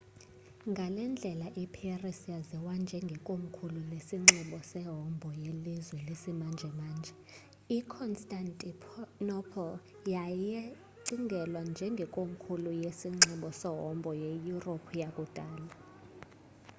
[0.71, 7.13] ngalendlela iparis yaziwa njenge komkhulu lesinxibo sehombo yelizwe lesimanjemanje
[7.77, 9.69] i-constantinople
[10.11, 15.71] wayecingelwa njenge komkhulu lesinxibo sehombo ye-yuropu yakudala